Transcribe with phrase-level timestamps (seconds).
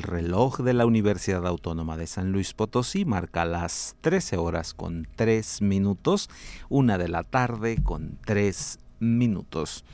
[0.00, 5.06] El reloj de la Universidad Autónoma de San Luis Potosí marca las 13 horas con
[5.14, 6.30] 3 minutos,
[6.70, 9.84] una de la tarde con 3 minutos.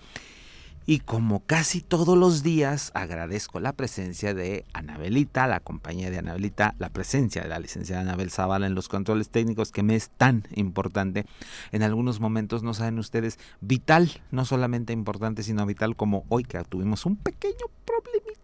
[0.91, 6.75] Y como casi todos los días, agradezco la presencia de Anabelita, la compañía de Anabelita,
[6.81, 10.49] la presencia de la licenciada Anabel Zavala en los controles técnicos, que me es tan
[10.57, 11.27] importante.
[11.71, 16.61] En algunos momentos, no saben ustedes, vital, no solamente importante, sino vital como hoy que
[16.65, 17.67] tuvimos un pequeño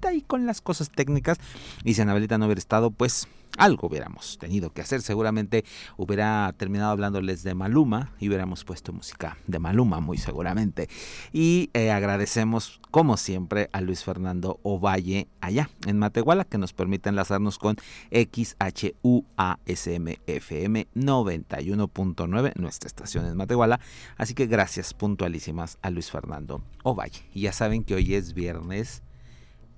[0.06, 1.38] problemita ahí con las cosas técnicas.
[1.84, 3.28] Y si Anabelita no hubiera estado, pues
[3.58, 5.02] algo hubiéramos tenido que hacer.
[5.02, 5.64] Seguramente
[5.96, 10.88] hubiera terminado hablándoles de Maluma y hubiéramos puesto música de Maluma, muy seguramente.
[11.32, 17.08] Y eh, agradecemos, como siempre, a Luis Fernando Ovalle allá en Matehuala, que nos permite
[17.08, 17.76] enlazarnos con
[18.10, 18.96] XHUASMFM
[20.94, 23.80] 91.9, nuestra estación en Matehuala.
[24.16, 27.22] Así que gracias puntualísimas a Luis Fernando Ovalle.
[27.32, 29.02] Y ya saben que hoy es viernes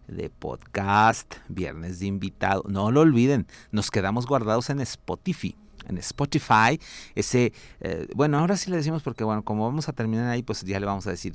[0.09, 2.65] de podcast, viernes de invitado.
[2.69, 5.57] No lo olviden, nos quedamos guardados en Spotify.
[5.87, 6.79] En Spotify,
[7.15, 10.63] ese, eh, bueno, ahora sí le decimos porque, bueno, como vamos a terminar ahí, pues
[10.63, 11.35] ya le vamos a decir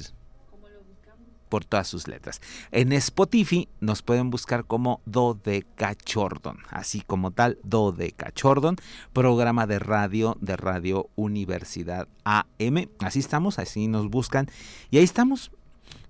[1.54, 2.42] por todas sus letras.
[2.72, 8.78] En Spotify nos pueden buscar como Dodecachordon, así como tal, Dodecachordon,
[9.14, 12.90] programa de radio de Radio Universidad AM.
[12.98, 14.48] Así estamos, así nos buscan
[14.90, 15.52] y ahí estamos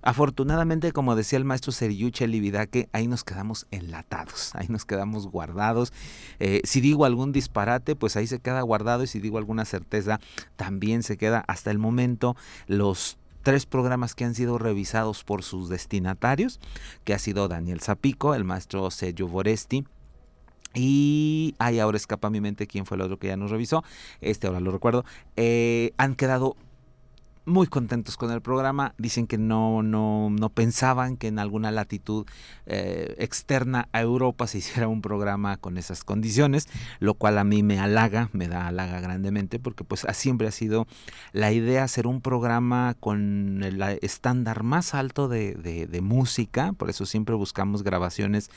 [0.06, 2.28] Afortunadamente, como decía el maestro Seriyuche
[2.70, 5.94] que ahí nos quedamos enlatados, ahí nos quedamos guardados.
[6.40, 10.20] Eh, si digo algún disparate, pues ahí se queda guardado y si digo alguna certeza,
[10.56, 12.36] también se queda hasta el momento
[12.66, 16.60] los tres programas que han sido revisados por sus destinatarios,
[17.04, 19.86] que ha sido Daniel Zapico, el maestro Sergio Foresti,
[20.74, 23.84] y ay, ahora escapa a mi mente quién fue el otro que ya nos revisó.
[24.20, 25.04] Este ahora lo recuerdo.
[25.36, 26.56] Eh, han quedado
[27.46, 28.94] muy contentos con el programa.
[28.98, 32.26] Dicen que no, no, no pensaban que en alguna latitud
[32.66, 36.68] eh, externa a Europa se hiciera un programa con esas condiciones,
[37.00, 40.86] lo cual a mí me halaga, me da halaga grandemente, porque pues siempre ha sido
[41.32, 47.06] la idea hacer un programa con el estándar más alto de, de música, por eso
[47.06, 48.50] siempre buscamos grabaciones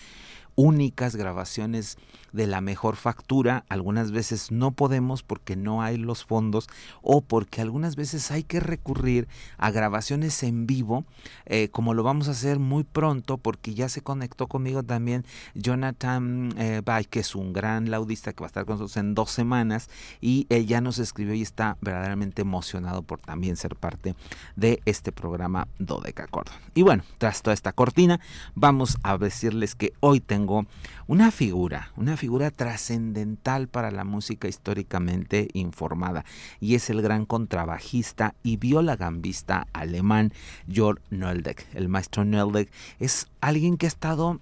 [0.57, 1.97] únicas, grabaciones
[2.31, 3.65] de la mejor factura.
[3.69, 6.67] Algunas veces no podemos porque no hay los fondos
[7.01, 9.27] o porque algunas veces hay que recurrir
[9.57, 11.05] a grabaciones en vivo,
[11.45, 15.25] eh, como lo vamos a hacer muy pronto porque ya se conectó conmigo también
[15.55, 19.15] Jonathan eh, Bay, que es un gran laudista que va a estar con nosotros en
[19.15, 19.89] dos semanas
[20.21, 24.15] y él ya nos escribió y está verdaderamente emocionado por también ser parte
[24.55, 26.27] de este programa Dodeca
[26.73, 28.19] Y bueno, tras toda esta cortina,
[28.55, 30.65] vamos a decirles que hoy tengo
[31.07, 36.25] una figura, una figura trascendental para la música históricamente informada,
[36.59, 40.33] y es el gran contrabajista y violagambista alemán
[40.71, 41.65] Jörg Nöldeck.
[41.73, 42.69] El maestro Nöldeck
[42.99, 44.39] es alguien que ha estado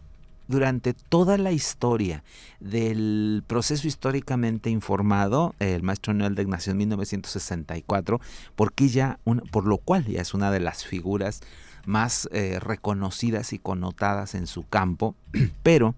[0.48, 2.24] durante toda la historia
[2.60, 8.22] del proceso históricamente informado, el maestro Nöldeck nació en 1964,
[8.56, 9.20] porque ya
[9.52, 11.42] por lo cual ya es una de las figuras
[11.86, 15.16] más eh, reconocidas y connotadas en su campo,
[15.64, 15.96] pero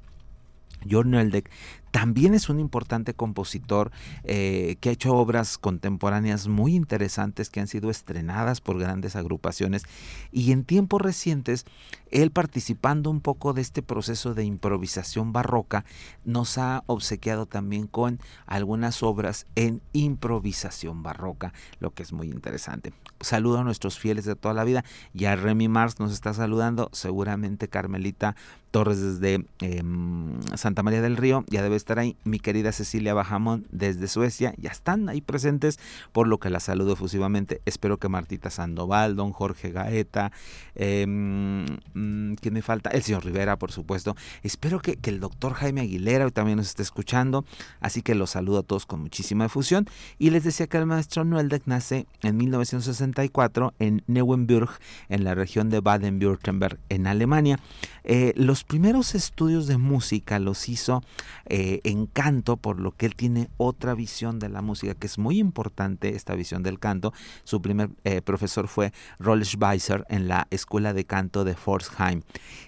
[0.90, 1.50] Jörg Nöldeck
[1.92, 3.92] también es un importante compositor
[4.24, 9.84] eh, que ha hecho obras contemporáneas muy interesantes que han sido estrenadas por grandes agrupaciones.
[10.32, 11.66] Y en tiempos recientes
[12.12, 15.86] él participando un poco de este proceso de improvisación barroca
[16.26, 22.94] nos ha obsequiado también con algunas obras en improvisación barroca, lo que es muy interesante.
[23.20, 24.84] Saludo a nuestros fieles de toda la vida.
[25.14, 28.36] Ya Remy Mars nos está saludando, seguramente Carmelita
[28.72, 32.18] Torres desde em, Santa María del Río, ya debe estar ahí.
[32.24, 35.80] Mi querida Cecilia Bajamón desde Suecia, ya están ahí presentes,
[36.12, 37.62] por lo que la saludo efusivamente.
[37.66, 40.32] Espero que Martita Sandoval, don Jorge Gaeta,
[40.76, 41.66] em,
[41.98, 42.90] mm, ¿quién me falta?
[42.90, 44.16] El señor Rivera, por supuesto.
[44.44, 47.46] Espero que, el doctor Jaime Aguilera también nos esté escuchando,
[47.80, 49.86] así que los saludo a todos con muchísima efusión.
[50.20, 54.70] Y les decía que el maestro Noeldek nace en 1964 en Neuenburg,
[55.10, 57.60] en la región de Baden-Württemberg, en Alemania.
[58.04, 61.04] Eh, los primeros estudios de música los hizo
[61.46, 65.18] eh, en canto, por lo que él tiene otra visión de la música que es
[65.18, 67.14] muy importante, esta visión del canto.
[67.44, 71.56] Su primer eh, profesor fue Rolf Schweizer en la Escuela de Canto de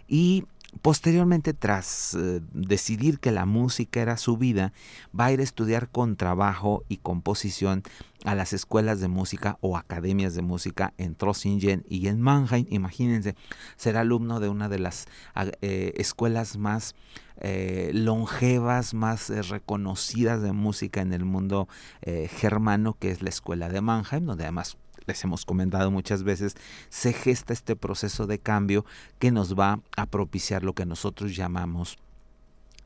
[0.08, 0.46] Y
[0.84, 4.72] Posteriormente, tras eh, decidir que la música era su vida,
[5.20, 7.82] va a ir a estudiar con trabajo y composición
[8.24, 12.68] a las escuelas de música o academias de música en Trossingen y en Mannheim.
[12.70, 13.36] Imagínense,
[13.78, 15.08] ser alumno de una de las
[15.62, 16.94] eh, escuelas más
[17.38, 21.68] eh, longevas, más reconocidas de música en el mundo
[22.06, 24.78] germano, que es la escuela de Mannheim, donde además
[25.10, 26.56] les hemos comentado muchas veces,
[26.90, 28.86] se gesta este proceso de cambio
[29.20, 31.98] que nos va a propiciar lo que nosotros llamamos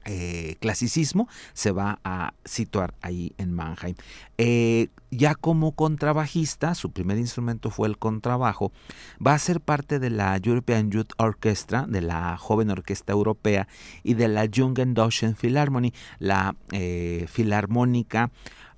[0.06, 3.96] eh, clasicismo se va a situar ahí en Mannheim.
[4.38, 8.74] Eh, ya como contrabajista, su primer instrumento fue el contrabajo,
[9.26, 13.70] va a ser parte de la European Youth Orchestra, de la joven orquesta europea
[14.04, 14.94] y de la Jungen
[15.40, 18.30] Philharmonie, la eh, filarmónica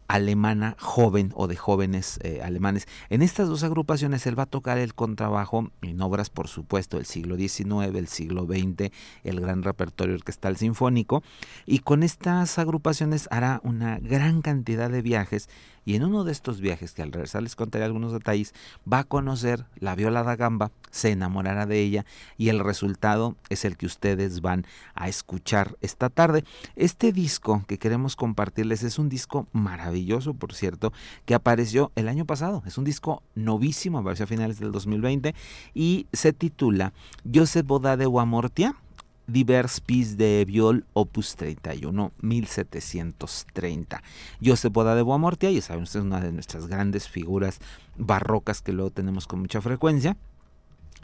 [0.07, 2.87] alemana joven o de jóvenes eh, alemanes.
[3.09, 7.05] En estas dos agrupaciones él va a tocar el contrabajo en obras, por supuesto, del
[7.05, 8.91] siglo XIX, el siglo XX,
[9.23, 11.23] el gran repertorio orquestal sinfónico,
[11.65, 15.49] y con estas agrupaciones hará una gran cantidad de viajes
[15.85, 18.53] y en uno de estos viajes, que al regresar les contaré algunos detalles,
[18.91, 22.05] va a conocer la viola da gamba, se enamorará de ella
[22.37, 24.65] y el resultado es el que ustedes van
[24.95, 26.43] a escuchar esta tarde.
[26.75, 30.91] Este disco que queremos compartirles es un disco maravilloso, por cierto,
[31.25, 32.63] que apareció el año pasado.
[32.65, 35.36] Es un disco novísimo, apareció a finales del 2020
[35.74, 36.93] y se titula
[37.31, 38.75] Joseph Boda de Guamortia
[39.27, 44.03] Divers Pis de Viol Opus 31, 1730.
[44.44, 47.60] Josep Boda de Boamortia, ya saben es una de nuestras grandes figuras
[47.98, 50.17] barrocas que luego tenemos con mucha frecuencia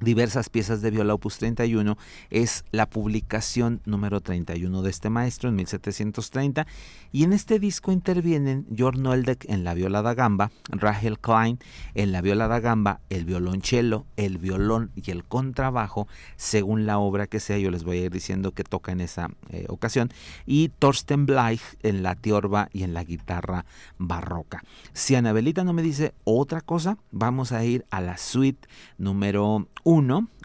[0.01, 1.97] diversas piezas de viola opus 31
[2.29, 6.67] es la publicación número 31 de este maestro en 1730
[7.11, 11.59] y en este disco intervienen Jörg Noldeck en la viola da gamba, Rachel Klein
[11.93, 17.27] en la viola da gamba, el violonchelo, el violón y el contrabajo según la obra
[17.27, 20.09] que sea, yo les voy a ir diciendo que toca en esa eh, ocasión
[20.45, 23.65] y Thorsten Bleich en la tiorba y en la guitarra
[23.97, 24.63] barroca.
[24.93, 28.67] Si Anabelita no me dice otra cosa, vamos a ir a la suite
[28.97, 29.90] número 1,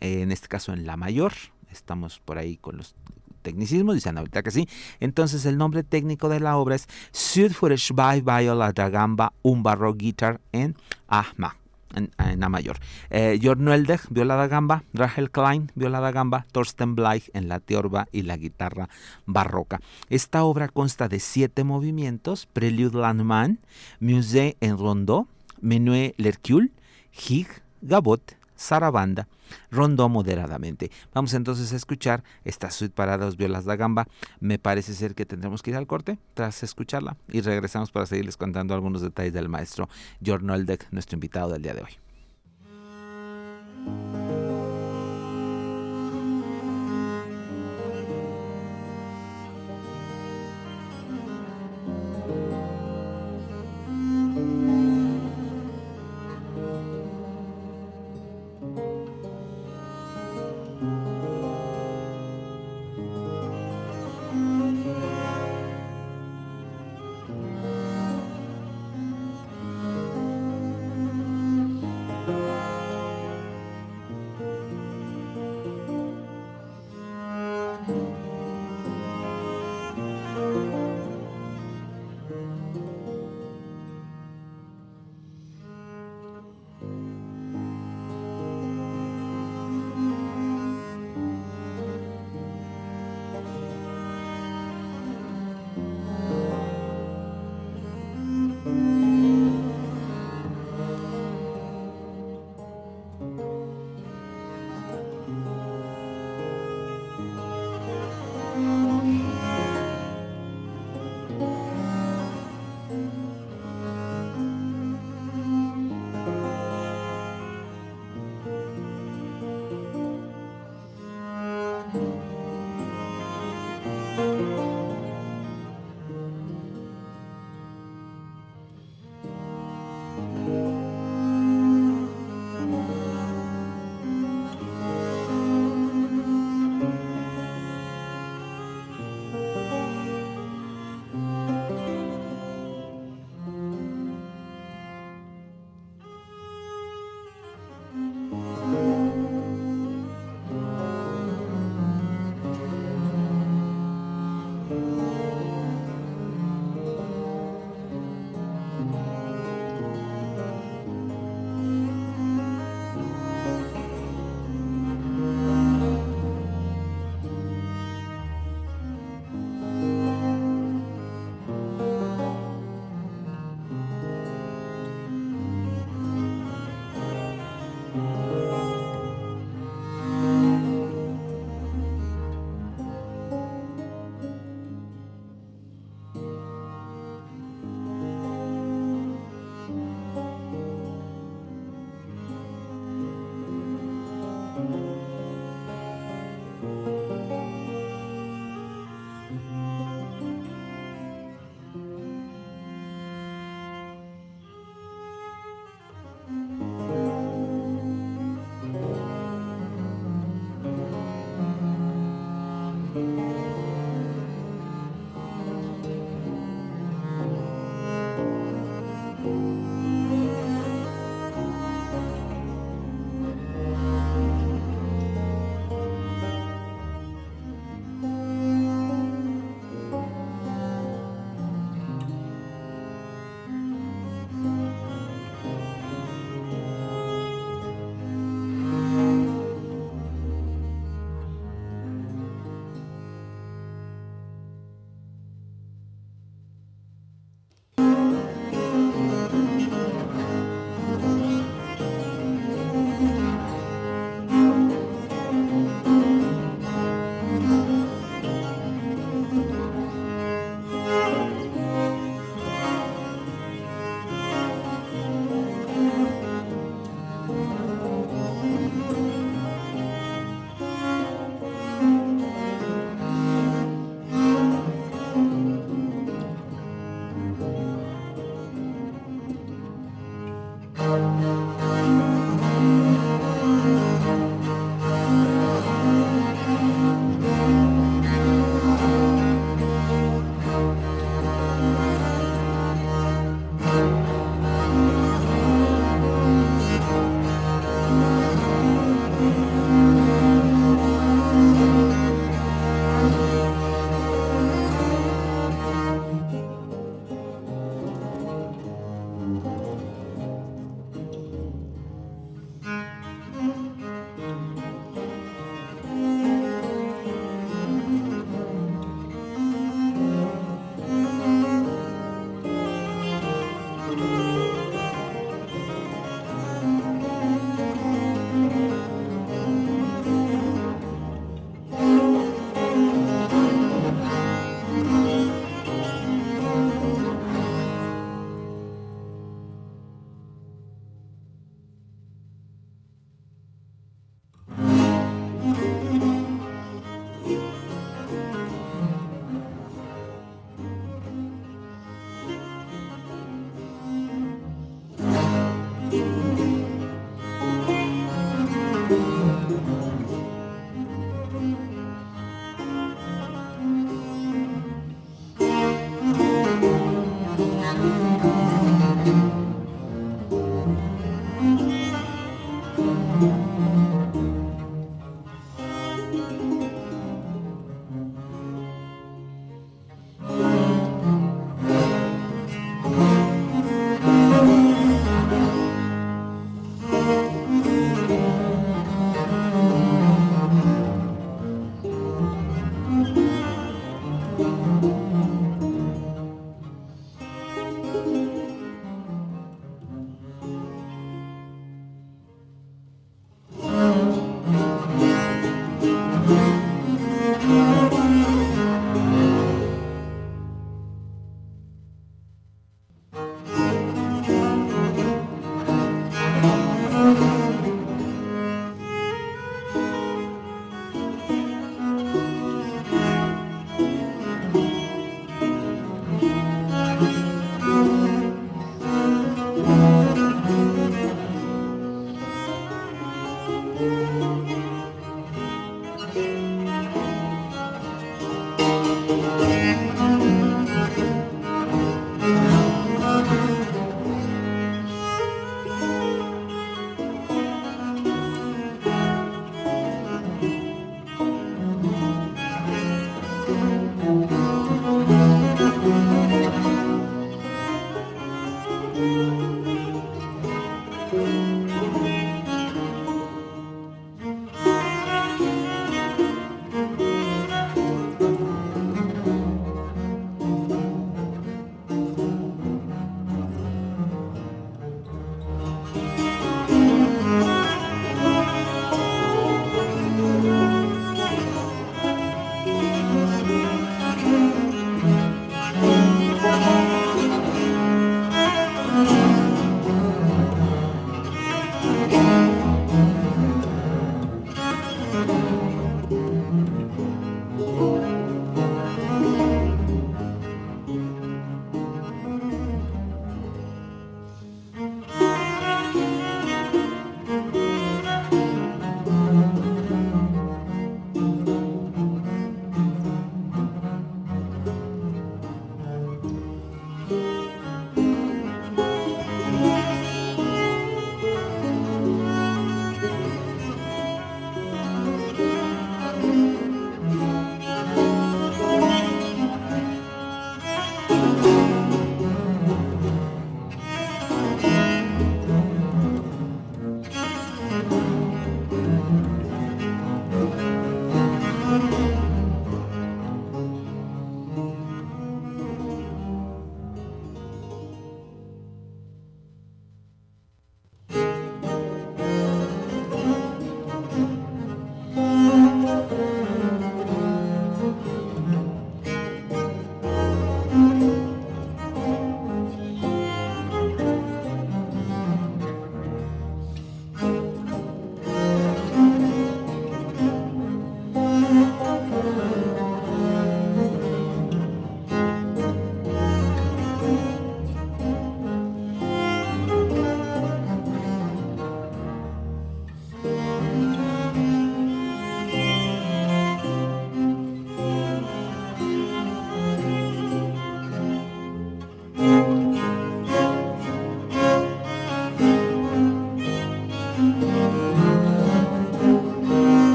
[0.00, 1.32] eh, en este caso en la mayor,
[1.70, 2.94] estamos por ahí con los
[3.42, 4.68] tecnicismos, dicen ahorita que sí.
[5.00, 9.62] Entonces el nombre técnico de la obra es Süd für zwei Viola da Gamba, un
[9.62, 10.74] barro guitar en
[11.08, 11.56] Ahma.
[11.94, 12.10] En,
[12.42, 12.78] A mayor.
[13.10, 13.38] Eh,
[14.10, 18.36] viola da gamba, Rachel Klein, viola da gamba, Thorsten Bleich en la teorba y la
[18.36, 18.88] guitarra
[19.26, 19.80] barroca.
[20.10, 23.60] Esta obra consta de siete movimientos, Prelude Landman,
[24.00, 25.28] Musée en Rondeau,
[25.60, 26.72] Menuet L'Hercule,
[27.12, 27.46] Hig,
[27.80, 29.28] Gabot, Sarabanda
[29.70, 30.90] rondó moderadamente.
[31.12, 34.06] Vamos entonces a escuchar esta suite para dos violas da gamba.
[34.40, 38.36] Me parece ser que tendremos que ir al corte tras escucharla y regresamos para seguirles
[38.36, 39.88] contando algunos detalles del maestro
[40.24, 44.43] Jornoldek, nuestro invitado del día de hoy.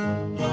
[0.00, 0.49] Pues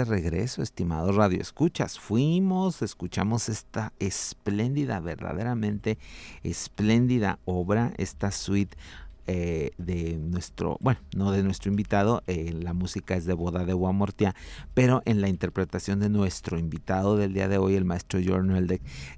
[0.00, 1.98] de regreso, estimados radioescuchas.
[1.98, 5.98] Fuimos, escuchamos esta espléndida, verdaderamente
[6.42, 8.78] espléndida obra, esta suite
[9.26, 13.74] eh, de nuestro, bueno, no de nuestro invitado, eh, la música es de Boda de
[13.74, 14.34] Guamortia,
[14.72, 18.50] pero en la interpretación de nuestro invitado del día de hoy, el maestro Jorn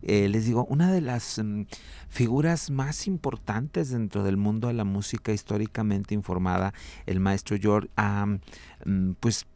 [0.03, 1.63] eh, les digo, una de las mm,
[2.09, 6.75] figuras más importantes dentro del mundo de la música históricamente informada,
[7.07, 7.89] el maestro Jorn,
[8.85, 9.47] mm, pues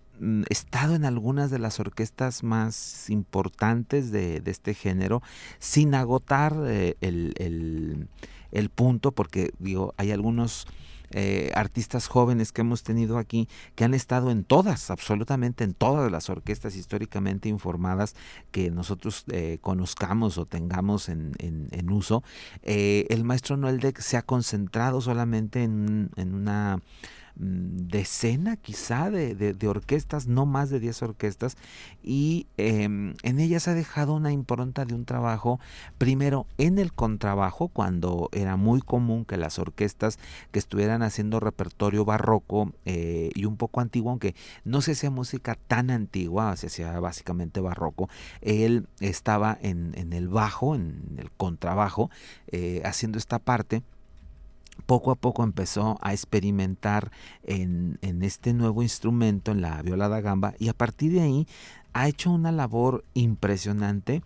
[0.49, 5.23] estado en algunas de las orquestas más importantes de, este género
[5.59, 8.09] sin agotar eh, el,
[8.75, 10.67] punto, porque digo, hay algunos
[11.11, 16.11] eh, artistas jóvenes que hemos tenido aquí que han estado en todas, absolutamente en todas
[16.11, 18.17] las orquestas históricamente informadas
[18.51, 21.37] que nosotros eh, conozcamos o tengamos en,
[21.91, 22.25] uso.
[22.63, 26.81] el maestro Noel Deck se ha concentrado solamente en, una Mm,
[27.39, 31.57] decena quizá de, orquestas, no más de 10 orquestas,
[32.03, 35.61] y em, en ellas ha dejado una impronta de un trabajo,
[35.99, 40.19] primero en el contrabajo, cuando era muy común que las orquestas
[40.51, 45.59] que estuvieran haciendo repertorio barroco eh, y un poco antiguo, aunque no se hacía música
[45.69, 48.09] tan antigua, se hacía básicamente barroco,
[48.41, 52.11] él estaba en, el bajo, en el contrabajo,
[52.49, 53.83] eh, haciendo esta parte
[54.85, 57.11] poco a poco empezó a experimentar
[57.43, 61.47] en, este nuevo instrumento, en la viola da gamba, y a partir de ahí
[61.93, 64.23] ha hecho una labor impresionante.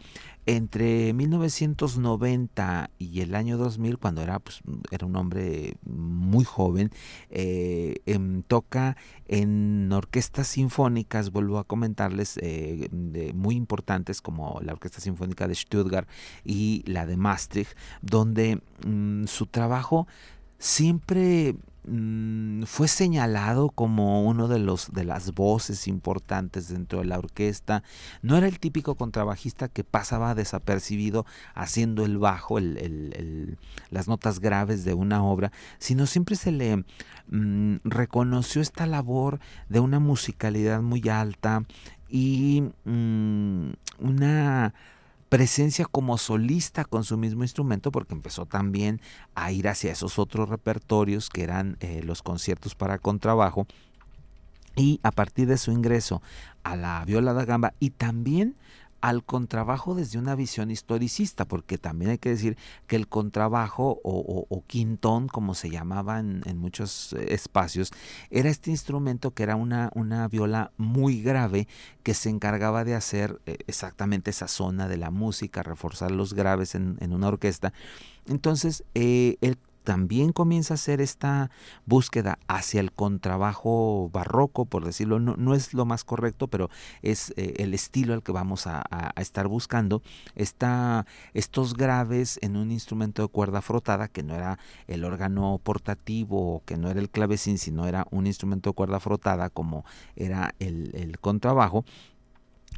[0.46, 4.60] Entre 1990 y el año 2000, cuando era, pues,
[4.90, 6.90] era un hombre muy joven,
[7.30, 8.96] eh, em, toca
[9.28, 12.88] en orquestas sinfónicas, vuelvo a comentarles, eh,
[13.34, 16.08] muy importantes como la Orquesta Sinfónica de Stuttgart
[16.44, 20.08] y la de Maastricht, donde mm, su trabajo
[20.60, 27.18] siempre mm, fue señalado como uno de los de las voces importantes dentro de la
[27.18, 27.82] orquesta.
[28.22, 34.94] No era el típico contrabajista que pasaba desapercibido haciendo el bajo, las notas graves de
[34.94, 36.84] una obra, sino siempre se le
[37.28, 41.64] mm, reconoció esta labor de una musicalidad muy alta
[42.08, 44.74] y mm, una
[45.30, 49.00] presencia como solista con su mismo instrumento porque empezó también
[49.36, 53.66] a ir hacia esos otros repertorios que eran eh, los conciertos para contrabajo.
[54.76, 56.20] Y a partir de su ingreso
[56.64, 58.56] a la viola da gamba y también
[59.00, 64.64] al contrabajo desde una visión historicista, porque también hay que decir que el contrabajo o,
[64.66, 67.90] quintón, como se llamaba en, muchos eh, espacios,
[68.30, 71.66] era este instrumento que era una, una, viola muy grave
[72.02, 76.74] que se encargaba de hacer eh, exactamente esa zona de la música, reforzar los graves
[76.74, 77.72] en, una orquesta.
[78.26, 79.56] Entonces, eh, el
[79.90, 81.50] también comienza a hacer esta
[81.84, 86.70] búsqueda hacia el contrabajo barroco, por decirlo, no, no es lo más correcto, pero
[87.02, 88.84] es eh, el estilo al que vamos a,
[89.16, 90.00] estar buscando.
[90.36, 96.62] Está estos graves en un instrumento de cuerda frotada, que no era el órgano portativo,
[96.66, 100.92] que no era el clavecín, sino era un instrumento de cuerda frotada, como era el,
[100.94, 101.84] el contrabajo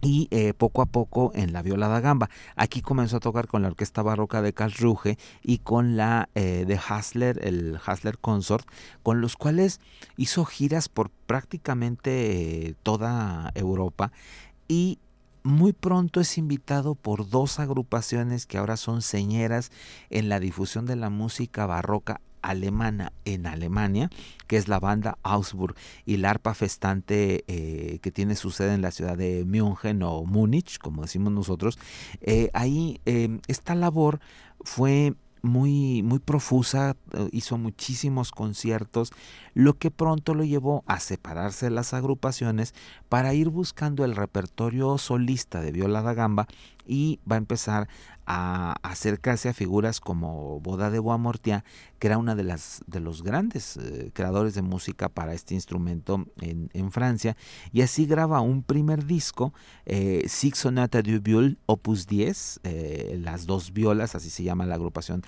[0.00, 2.31] y eh, poco a poco en la viola da gamba.
[2.57, 6.78] Aquí comenzó a tocar con la orquesta barroca de Ruge y con la eh, de
[6.88, 8.66] Hassler, el Hassler Consort,
[9.02, 9.81] con los cuales
[10.16, 14.12] hizo giras por prácticamente eh, toda Europa
[14.68, 14.98] y
[15.44, 19.72] muy pronto es invitado por dos agrupaciones que ahora son señeras
[20.09, 24.11] en la difusión de la música barroca alemana en Alemania,
[24.46, 25.74] que es la banda Augsburg
[26.05, 30.24] y la arpa festante eh, que tiene su sede en la ciudad de München o
[30.24, 31.78] Múnich, como decimos nosotros.
[32.20, 34.20] Eh, ahí eh, esta labor
[34.61, 36.96] fue muy, muy profusa,
[37.33, 39.12] hizo muchísimos conciertos,
[39.55, 42.74] lo que pronto lo llevó a separarse de las agrupaciones
[43.09, 46.46] para ir buscando el repertorio solista de Viola da Gamba
[46.87, 47.88] y va a empezar
[48.35, 51.64] a acercarse a figuras como Boda de Boamortia,
[51.99, 56.25] que era una de las de los grandes eh, creadores de música para este instrumento
[56.40, 57.37] en, Francia,
[57.73, 59.53] y así graba un primer disco,
[59.85, 64.77] eh, Six Sonata du Viol, Opus 10, eh, las dos violas, así se llama la
[64.77, 65.23] agrupación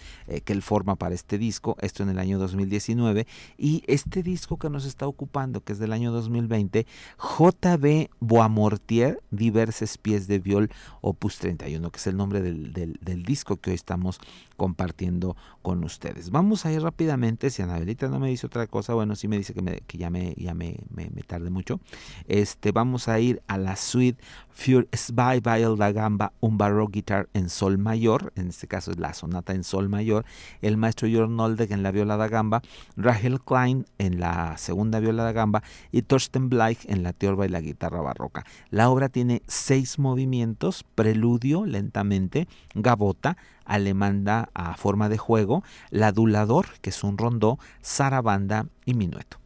[0.45, 3.27] que él forma para este disco, esto en el año 2019,
[3.59, 6.87] y este disco que nos está ocupando, que es del año 2020,
[7.19, 10.71] JB Boamortier, Diverses Pies de Viol,
[11.03, 14.19] Opus 31, que es el nombre del, disco que hoy estamos
[14.57, 16.31] compartiendo con ustedes.
[16.31, 19.55] Vamos a ir rápidamente, si Anabelita no me dice otra cosa, bueno, sí me dice
[19.55, 21.81] que, me, ya, me, me, me, tarde mucho.
[22.29, 27.29] Este, vamos a ir a la suite Für Zwei Viol da Gamba, un barrock guitar
[27.35, 30.25] en sol mayor, en este caso es la sonata en sol mayor,
[30.63, 32.63] el maestro Jörn Noldek en la viola da gamba,
[32.97, 37.49] Rachel Klein en la segunda viola da gamba y Thorsten Bleich en la teorba y
[37.49, 38.45] la guitarra barroca.
[38.71, 46.67] La obra tiene seis movimientos, preludio lentamente, gabota, alemanda a forma de juego, la adulador,
[46.81, 49.44] que es un rondó, zarabanda y minueto.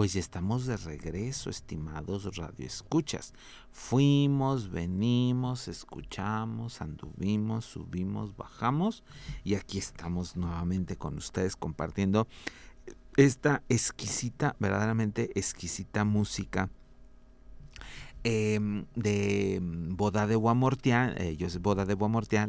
[0.00, 3.34] Pues estamos de regreso, estimados radioescuchas.
[3.70, 9.04] Fuimos, venimos, escuchamos, anduvimos, subimos, bajamos
[9.44, 12.26] y aquí estamos nuevamente con ustedes compartiendo
[13.18, 16.70] esta exquisita, verdaderamente exquisita música
[18.22, 21.96] Em, de Boda de Guamortia, eh, Boda de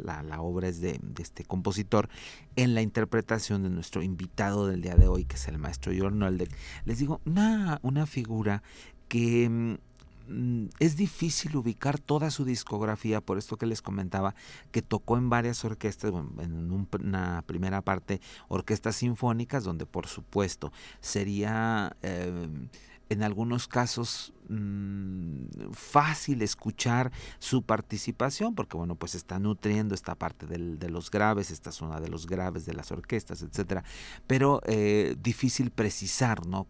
[0.04, 2.10] la, la obra es de, este compositor,
[2.58, 6.54] en la interpretación de nuestro invitado del día de hoy, que es el maestro Jornoldek.
[6.84, 8.64] Les digo, una, una figura
[9.08, 14.36] que mm, es difícil ubicar toda su discografía, por esto que les comentaba,
[14.72, 18.20] que tocó en varias orquestas, en una primera parte
[18.50, 22.68] orquestas sinfónicas, donde por supuesto sería em,
[23.12, 30.46] en algunos casos Mm, fácil escuchar su participación, porque bueno, pues está nutriendo esta parte
[30.46, 33.86] de los graves, esta zona de los graves de las orquestas, etcétera,
[34.28, 36.68] pero eh, difícil precisar ¿no?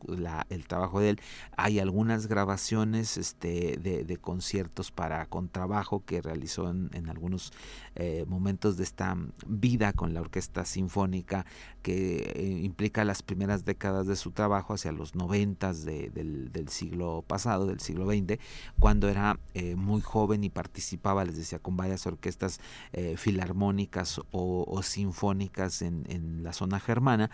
[0.49, 1.21] el trabajo de él.
[1.57, 7.51] Hay algunas grabaciones este, de, conciertos para contrabajo que realizó en, algunos
[7.95, 11.45] eh, momentos de esta vida con la orquesta sinfónica
[11.81, 17.23] que eh, implica las primeras décadas de su trabajo hacia los noventas del, del siglo
[17.27, 18.39] pasado del siglo XX,
[18.79, 22.59] cuando era eh, muy joven y participaba, les decía, con varias orquestas
[23.15, 27.29] filarmónicas o, sinfónicas en, la zona germana.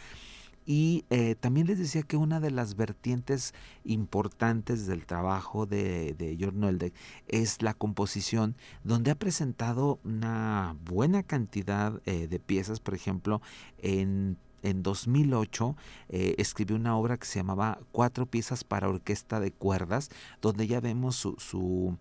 [0.68, 6.38] Y eh, también les decía que una de las vertientes importantes del trabajo de, de
[6.40, 6.92] Jorn
[7.28, 13.42] es la composición, donde ha presentado una buena cantidad de piezas, por ejemplo,
[13.80, 15.76] en en 2008
[16.10, 20.10] eh, escribió una obra que se llamaba Cuatro piezas para orquesta de cuerdas,
[20.42, 21.98] donde ya vemos su,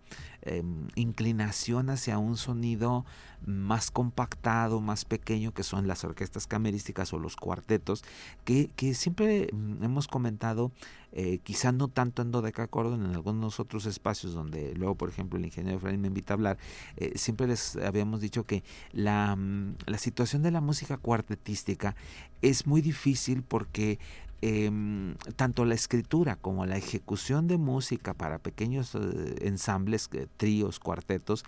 [0.46, 3.04] em, inclinación hacia un sonido
[3.44, 8.04] más compactado, más pequeño, que son las orquestas camerísticas o los cuartetos,
[8.44, 10.72] que, siempre mm, hemos comentado,
[11.12, 12.32] eh, quizá no tanto en
[12.70, 16.36] Cordon, en algunos otros espacios donde luego, por ejemplo, el ingeniero Efraín me invita a
[16.36, 16.58] hablar,
[16.96, 21.94] eh, siempre les habíamos dicho que mm, la situación de la música cuartetística
[22.42, 23.98] es muy difícil porque
[24.42, 28.98] Em, tanto la escritura como la ejecución de música para pequeños eh,
[29.40, 31.42] ensambles, eh, tríos, cuartetos,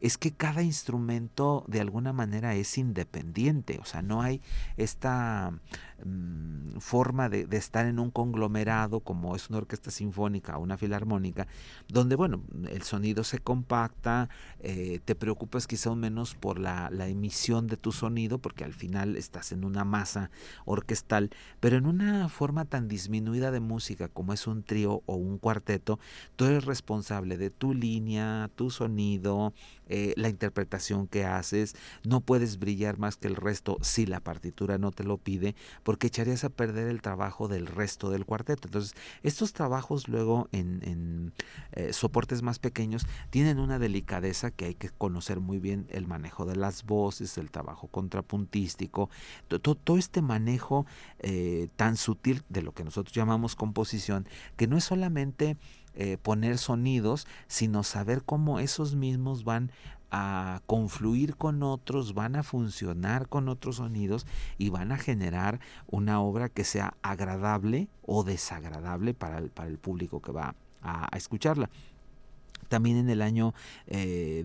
[0.00, 4.40] es que cada instrumento de alguna manera es independiente, o sea, no hay
[4.78, 5.52] esta
[6.04, 11.46] mm, forma de, estar en un conglomerado como es una orquesta sinfónica o una filarmónica,
[11.88, 14.30] donde, bueno, el sonido se compacta,
[14.60, 19.16] eh, te preocupas quizá menos por la, la emisión de tu sonido, porque al final
[19.16, 20.30] estás en una masa
[20.64, 21.30] orquestal,
[21.60, 25.98] pero en una forma tan disminuida de música como es un trío o un cuarteto,
[26.36, 29.52] tú eres responsable de tu línea, tu sonido,
[29.92, 31.74] eh, la interpretación que haces,
[32.04, 36.06] no puedes brillar más que el resto si la partitura no te lo pide, porque
[36.06, 38.68] echarías a perder el trabajo del resto del cuarteto.
[38.68, 41.32] Entonces, estos trabajos luego en,
[41.72, 46.46] eh, soportes más pequeños tienen una delicadeza que hay que conocer muy bien el manejo
[46.46, 49.10] de las voces, el trabajo contrapuntístico,
[49.48, 50.86] todo, este manejo
[51.18, 55.56] eh, tan sutil de lo que nosotros llamamos composición, que no es solamente
[55.94, 59.72] eh, poner sonidos, sino saber cómo esos mismos van
[60.10, 64.26] a confluir con otros, van a funcionar con otros sonidos
[64.58, 69.78] y van a generar una obra que sea agradable o desagradable para el, para el
[69.78, 71.70] público que va a escucharla.
[72.68, 73.54] También en el año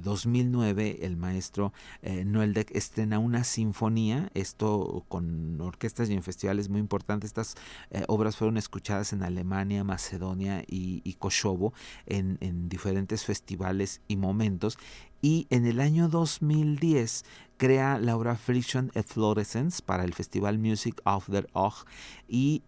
[0.01, 2.25] 2009 eh, el maestro eh,
[2.71, 7.29] estrena una sinfonía, esto con orquestas y en festivales muy importantes.
[7.29, 7.55] Estas
[7.91, 11.73] eh, obras fueron escuchadas en Alemania, Macedonia y, Kosovo
[12.05, 14.77] en, diferentes festivales y momentos.
[15.21, 17.25] Y en el año 2010
[17.57, 21.85] crea la obra Friction Efflorescence para el Festival Music of the Och
[22.27, 22.61] y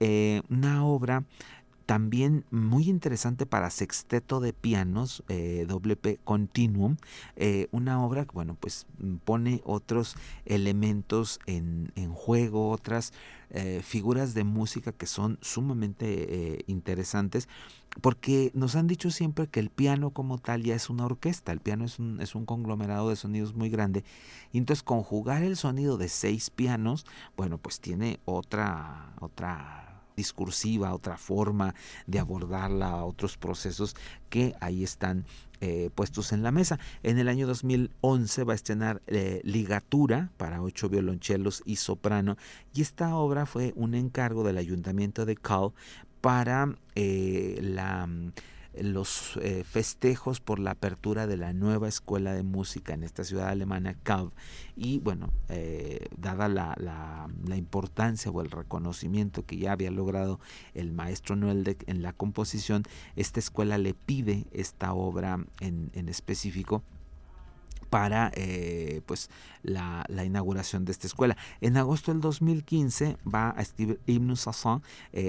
[0.50, 1.26] una obra
[1.88, 6.98] también muy interesante para sexteto de pianos, eh, WP Continuum,
[7.38, 8.86] eh, una obra que, bueno, pues
[9.24, 13.14] pone otros elementos en, juego, otras
[13.52, 17.48] eh, figuras de música que son sumamente interesantes,
[18.02, 21.62] porque nos han dicho siempre que el piano como tal ya es una orquesta, el
[21.62, 24.04] piano es un, es un conglomerado de sonidos muy grande,
[24.52, 27.06] y entonces conjugar el sonido de seis pianos,
[27.38, 29.87] bueno, pues tiene otra, otra
[30.18, 31.76] discursiva, otra forma
[32.08, 33.96] de abordarla, otros procesos
[34.30, 35.26] que ahí están
[35.62, 36.80] eh, puestos en la mesa.
[37.04, 42.36] En el año 2011 va a estrenar eh, Ligatura para ocho violonchelos y soprano
[42.74, 45.72] y esta obra fue un encargo del ayuntamiento de Cal
[46.20, 48.10] para eh, la
[48.82, 53.50] los eh, festejos por la apertura de la nueva escuela de música en esta ciudad
[53.50, 54.32] alemana, Calv.
[54.76, 60.40] Y bueno, eh, dada la, importancia o el reconocimiento que ya había logrado
[60.74, 62.84] el maestro Noeldek en la composición,
[63.16, 66.84] esta escuela le pide esta obra en, específico
[67.90, 69.30] para eh, pues
[69.64, 71.38] la, inauguración de esta escuela.
[71.62, 74.82] En agosto del 2015 va a escribir Hymnus a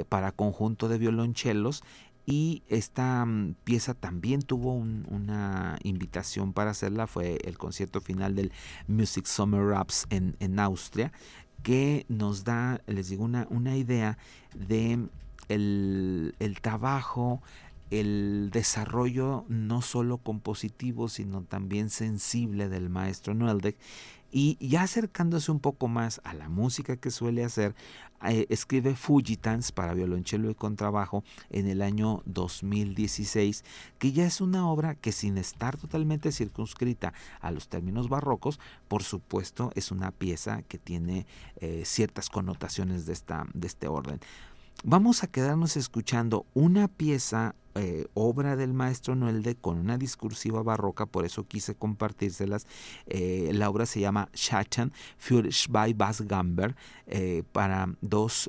[0.08, 1.82] para conjunto de violonchelos
[2.30, 8.52] y esta mm, pieza también tuvo una invitación para hacerla, fue el concierto final del
[8.86, 11.10] Music Summer Raps en, en Austria,
[11.62, 14.18] que nos da, les digo, una, una idea
[14.54, 15.08] de
[15.48, 17.42] el, el trabajo,
[17.90, 23.78] el desarrollo no solo compositivo, sino también sensible del maestro Noeldek
[24.30, 27.74] y ya acercándose un poco más a la música que suele hacer,
[28.24, 33.64] eh, escribe Fugitans para violonchelo y contrabajo en el año 2016,
[33.98, 38.58] que ya es una obra que sin estar totalmente circunscrita a los términos barrocos,
[38.88, 41.26] por supuesto es una pieza que tiene
[41.60, 44.20] eh, ciertas connotaciones de, esta, de este orden.
[44.84, 51.04] Vamos a quedarnos escuchando una pieza eh, obra del maestro Noelde con una discursiva barroca,
[51.04, 52.64] por eso quise compartírselas.
[53.06, 56.76] Eh, la obra se llama Schatten für zwei Bassgamber
[57.08, 58.48] eh, para dos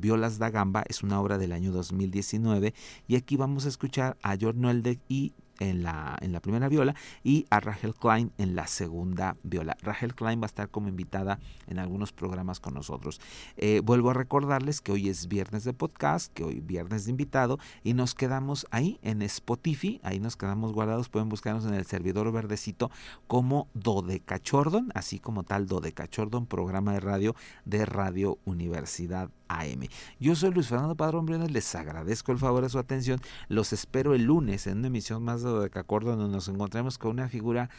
[0.00, 2.72] violas da gamba, es una obra del año 2019
[3.08, 6.94] y aquí vamos a escuchar a George Noelde y en la, en la primera viola
[7.22, 9.76] y a Rachel Klein en la segunda viola.
[9.82, 13.20] Rachel Klein va a estar como invitada en algunos programas con nosotros.
[13.56, 17.58] Eh, vuelvo a recordarles que hoy es viernes de podcast, que hoy viernes de invitado
[17.82, 22.30] y nos quedamos ahí en Spotify, ahí nos quedamos guardados, pueden buscarnos en el servidor
[22.32, 22.90] verdecito
[23.26, 27.34] como Dodecachordon, así como tal Dodecachordon, programa de radio
[27.64, 29.88] de Radio Universidad AM.
[30.20, 34.14] Yo soy Luis Fernando Padrón Briones, les agradezco el favor de su atención, los espero
[34.14, 37.70] el lunes en una emisión más de Cacordo donde nos encontremos con una figura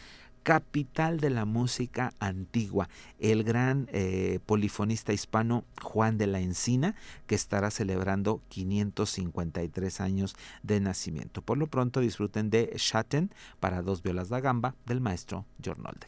[0.47, 2.87] capital de la música antigua,
[3.19, 6.95] el gran eh, polifonista hispano Juan de la Encina,
[7.25, 11.41] que estará celebrando 553 años de nacimiento.
[11.41, 16.07] Por lo pronto disfruten de Schatten para dos violas da gamba del maestro Jornolde.